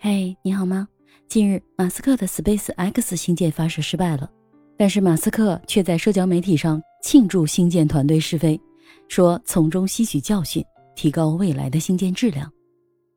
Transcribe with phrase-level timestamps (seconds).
[0.00, 0.86] 嘿，你好吗？
[1.26, 4.30] 近日，马斯克的 Space X 星舰发射失败了，
[4.76, 8.60] 但是马斯克却在社交媒体上庆祝星舰团队试飞，
[9.08, 10.64] 说从中吸取教训，
[10.94, 12.48] 提高未来的星舰质量。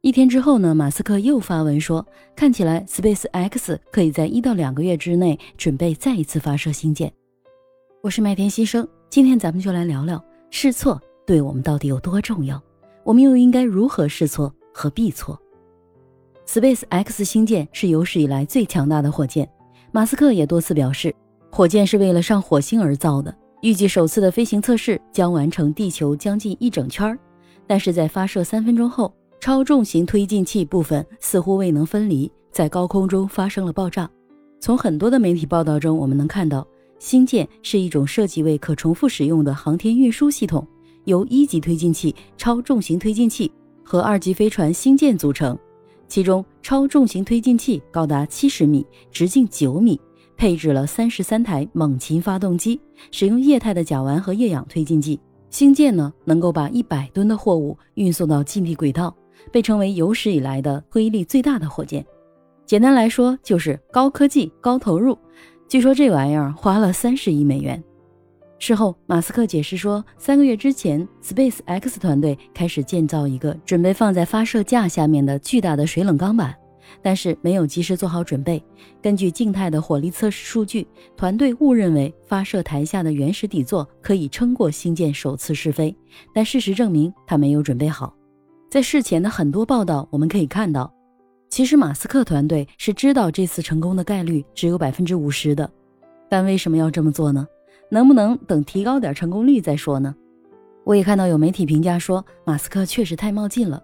[0.01, 2.03] 一天之后呢，马斯克又发文说，
[2.35, 7.13] 看起来 Space X 可以在一到两个月之内准备再一次发射星舰。
[8.01, 10.19] 我是麦田新生，今天咱们就来聊聊
[10.49, 12.59] 试错对我们到底有多重要，
[13.03, 15.39] 我们又应该如何试错和避错。
[16.53, 19.49] Space X 星舰是有史以来最强大的火箭，
[19.93, 21.15] 马斯克也多次表示，
[21.49, 23.33] 火箭是为了上火星而造的。
[23.61, 27.17] 预计首次的飞行测试将完成地球将近一整圈儿，
[27.65, 34.09] 但是在发射三分钟后，超重型推进器部分似乎未能分离，在高空中发生了爆炸。
[34.59, 36.67] 从很多的媒体报道中，我们能看到，
[36.99, 40.67] 星舰是一种设计为可重复使用的航天运输系统，
[41.05, 43.49] 由一级推进器、超重型推进器
[43.85, 45.57] 和二级飞船星舰组成。
[46.11, 49.97] 其中，超重型推进器高达七十米，直径九米，
[50.35, 52.77] 配置了三十三台猛禽发动机，
[53.11, 55.17] 使用液态的甲烷和液氧推进剂。
[55.49, 59.15] 星舰呢，能够把一百吨的货物运送到近地轨道，
[59.53, 62.05] 被称为有史以来的推力最大的火箭。
[62.65, 65.17] 简单来说，就是高科技、高投入。
[65.69, 67.81] 据说这玩意儿花了三十亿美元。
[68.61, 76.55] 事后，马斯克解释说，三个月之前，Space X 团队开始建造一个准备放在发射架下面的巨大的水冷钢板，
[77.01, 78.63] 但是没有及时做好准备。
[79.01, 85.95] 根据静态的火力测试数据，团队误认为发射台下的原始底座可以撑过星舰首次试飞，
[86.31, 88.13] 但事实证明他没有准备好。
[88.69, 90.93] 在事前的很多报道，我们可以看到，
[91.49, 95.67] 其实马斯克团队是知道这次成功的概率只有百分之五十的，
[96.29, 97.47] 但为什么要这么做呢？
[97.93, 100.15] 能不能等提高点成功率再说呢？
[100.85, 103.83] 我也看到有媒体评价说，马斯克确实太冒进了，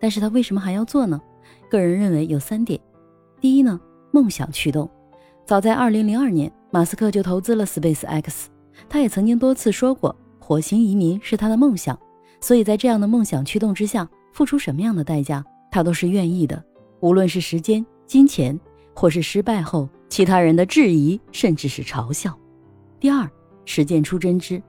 [0.00, 1.20] 但是他为什么还要做呢？
[1.70, 2.78] 个人认为有三点。
[3.40, 4.90] 第一呢，梦想驱动。
[5.46, 8.50] 早在2002年，马斯克就投资了 Space X，
[8.88, 11.96] 他也曾经多次说过，火星移民是他的梦想。
[12.40, 16.60] 所以在这样的梦想驱动之下，付出什么样的代价，他都是愿意的，
[16.98, 18.58] 无论是时间、金钱，
[18.94, 22.36] 或是失败后其他人的质疑，甚至是嘲笑。
[22.98, 23.30] 第二。
[23.64, 24.62] 实践出真知，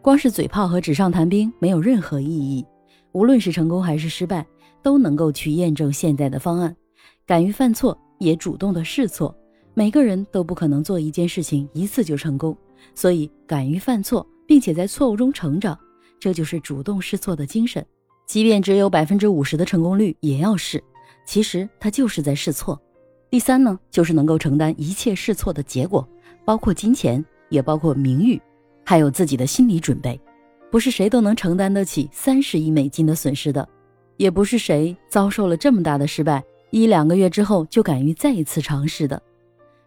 [0.00, 2.64] 光是嘴炮和纸上谈兵没有任何意义。
[3.12, 4.46] 无论是成功还是失败，
[4.82, 6.74] 都能够去验证现在的方案。
[7.26, 9.34] 敢于犯错，也主动的试错。
[9.74, 12.56] 每个人都不可能做一件事情一次就成功，
[12.94, 15.78] 所以敢于犯错，并且在错误中成长，
[16.18, 17.84] 这就是主动试错的精神。
[18.26, 20.82] 即便只有百分之五十的成功率，也要试。
[21.24, 22.80] 其实他就是在试错。
[23.30, 26.06] 第三呢，就是能够承担一切试错的结果，
[26.44, 27.24] 包括金钱。
[27.48, 28.40] 也包括名誉，
[28.84, 30.20] 还有自己的心理准备，
[30.70, 33.68] 不是谁都能承担得起三十亿美金的损失的，
[34.16, 39.20] 也不是谁遭受了这么大的失败，一两个月之后就敢于再一次尝试的。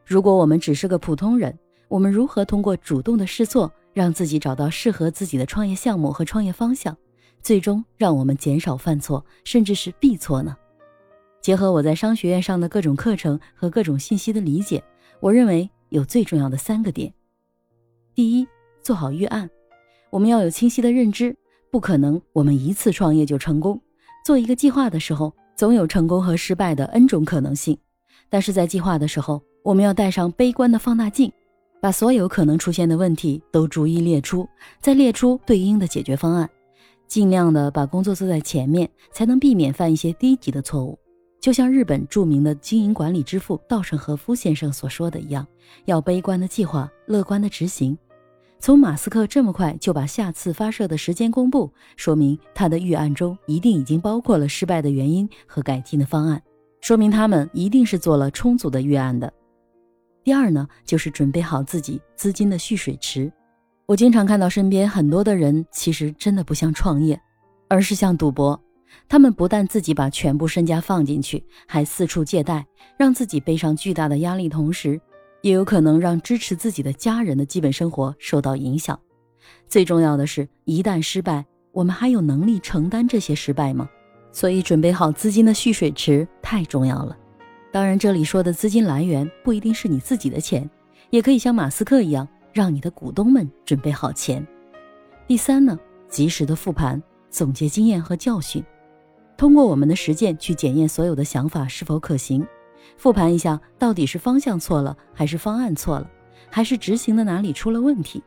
[0.05, 1.57] 如果我们只是个普通人，
[1.87, 6.97] 我们如何通过主动的试错，让自己找到适合自己的创业项目和创业方向，
[7.41, 10.55] 最终让我们减少犯错，甚至是避错呢？
[11.41, 14.83] 结合我在商学院上的各种课程和各种信息的理解，
[15.19, 17.13] 我认为有最重要的三个点。
[18.13, 18.45] 第一，
[18.83, 19.49] 做好预案，
[20.09, 21.33] 我们要有清晰的认知，
[21.71, 23.79] 不可能我们一次创业就成功。
[24.25, 27.77] 做一个计划的时候，总有成功和失败的 N 种可能性。
[28.29, 31.31] 但是在计划的时候，我们要带上悲观的放大镜，
[31.79, 34.47] 把所有可能出现的问题都逐一列出，
[34.81, 36.49] 再列出对应的解决方案，
[37.07, 40.99] 尽量的把工作做在前面，才能避免犯一些低级的错误。
[41.41, 45.45] 就像日本著名的经营管理之父稻盛和夫先生所说的一样，
[45.85, 47.97] 要悲观的计划，乐观的执行。
[48.59, 56.39] 从马斯克这么快就把下次发射的时间公布，说明他的预案中一定已经包括了失败的原因和改进的方案，
[56.79, 59.33] 说明他们一定是做了充足的预案的。
[60.23, 63.33] 第二呢，就是准备好自己资金的蓄水池。
[63.87, 67.19] 我经常看到身边很多的人，其实真的不像创业，
[67.67, 68.61] 而是像赌博。
[69.07, 72.65] 他们不但自己把全部身家放进去，还四处借贷，
[72.97, 74.99] 让自己背上巨大的压力，同时，
[75.41, 78.99] 也有可能让支持自己的家人的基本生活受到影响。
[79.67, 83.89] 最重要的是，一旦失败，我们还有能力承担这些失败吗？
[84.31, 87.17] 所以，准备好资金的蓄水池太重要了。
[87.71, 90.69] 当然，这里说的资金来源不一定是你自己的钱，
[91.09, 94.45] 也可以像马斯克一样，让你的股东们准备好钱。
[95.27, 95.77] 第三呢，
[96.07, 98.63] 及时的复盘，总结经验和教训。
[99.41, 102.45] 通过我们的实践去检验所有的想法是否可行，
[102.95, 106.07] 复盘一下到底是方向错了，还是方案错了，
[106.47, 108.21] 还是执行的哪里出了问题？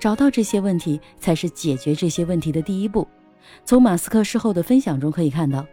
[0.00, 3.06] 找到这些问题才是解决这些问题的第一步。
[3.64, 5.64] 从马斯克事后的分享中可以看到，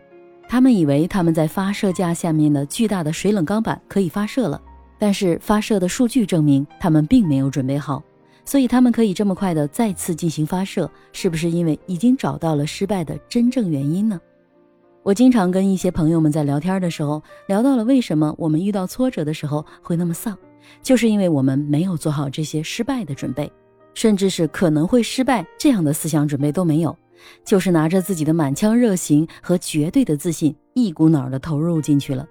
[0.48, 4.62] 他们以为他们在发射架下面的巨大的水冷钢板可以发射了，
[5.00, 8.04] 但是发射的数据证明他们并没有准备好，
[8.46, 14.22] 所以他们可以这么快的再次进行发射，是不是因为已经找到了失败的真正原因呢？
[15.08, 20.38] 我经常跟一些朋友们在聊天的时候聊到了为什么我们遇到挫折的时候会那么丧，
[20.84, 23.50] 就是因为我们没有做好这些失败的准备，
[23.94, 26.94] 甚至是可能会失败这样的思想准备都没有。
[27.46, 32.28] 就是拿着自己的满腔热情和绝对的自信，一股脑的投入进去了。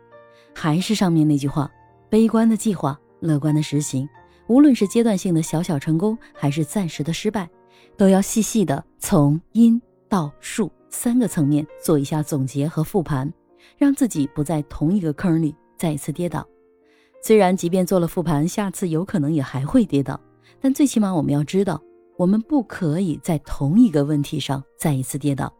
[0.54, 1.72] 还是上面那句话：
[2.10, 4.06] 悲观的计划，乐观的实行。
[4.48, 7.48] 无论是阶段性的小小成功，还是暂时的失败，
[7.96, 9.80] 都要细细的从因
[10.10, 13.32] 到术三个层面做一下总结和复盘，
[13.76, 16.46] 让自己不在同一个坑里再一次跌倒。
[17.22, 20.20] 虽然即便做了复盘，下次有可能也还会跌倒，
[20.60, 21.82] 但最起码我们要知道。
[22.16, 25.52] 我们不可以在同一个问题上再一次跌倒，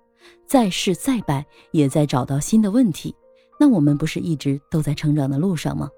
[0.46, 3.14] 再试再败，也在找到新的问题。
[3.61, 5.90] 那我们不是一直都在成长的路上吗？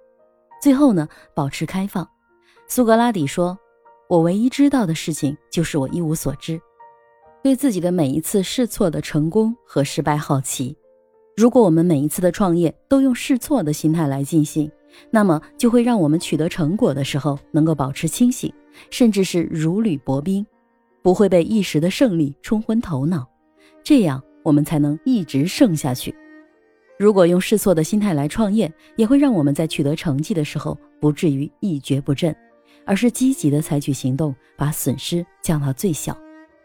[0.61, 2.09] 最后呢，保持开放。
[2.67, 3.57] 苏格拉底说
[4.11, 6.61] ：“我唯一知道的事情就是我一无所知。”
[7.43, 10.77] 对自己的每一次试错的成功和失败好奇。
[11.37, 14.71] 如果我们每一次的创业都用试错的心态来进行，
[15.11, 18.53] 那么就会让我们取得成果的时候能够保持清醒。
[18.91, 20.47] 甚至是如履薄冰，
[21.03, 23.29] 不会被一时的胜利冲昏头脑，
[23.83, 26.15] 这样我们才能一直胜下去。
[26.97, 32.35] 如果用试错的心态来创业，也会让我们在取得成绩的时候不至于一蹶不振，
[32.85, 36.17] 而是积极的采取行动，把损失降到最小，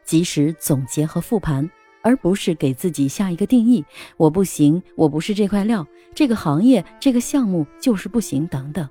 [0.06, 1.70] 及时总结和复盘，
[2.02, 3.84] 而不是给自己下一个定义：
[4.18, 8.88] 我不行，我不是这块料，这个行业这个项目就是不行等等。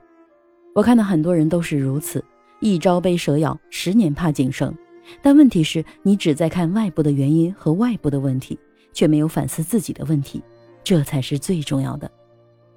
[0.74, 2.24] 我看到很多人都是如此。
[2.60, 4.72] 一朝被蛇咬，十年怕井绳。
[5.20, 8.56] 但问题是，你只在看外部的原因和外部的问题，
[8.92, 10.40] 却没有反思自己的问题，
[10.84, 12.08] 这才是最重要的。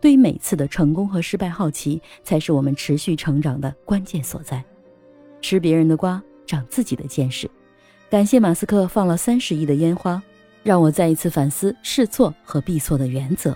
[0.01, 4.63] 对于每次的成功和失败好奇，才是我们持续成长的关键所在。
[5.39, 7.49] 吃别人的瓜，长自己的见识。
[8.15, 10.23] 感谢马斯克放了三十亿的烟花，
[10.63, 13.53] 让我再一次反思试错和必错的原则。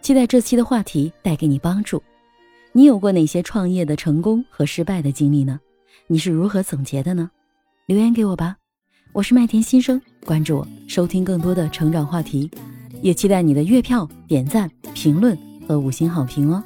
[0.00, 2.02] 期待这期的话题带给你帮助。
[2.72, 5.60] 你有过哪些创业的成功和失败的经历呢？
[6.08, 7.30] 你是如何总结的呢？
[7.86, 8.56] 留言给我吧。
[9.12, 12.50] 我是麦田新生，关注我，收听更多的成长话题，
[13.02, 15.38] 也期待你的月票、点赞、评论
[15.68, 16.60] 和五星好评哦。